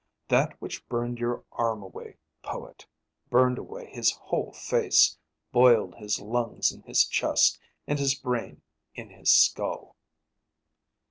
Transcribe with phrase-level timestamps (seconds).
[0.29, 2.87] That which burned your arm away, poet,
[3.29, 5.15] burned away his whole face,
[5.51, 8.63] boiled his lungs in his chest and his brain
[8.95, 9.95] in his skull."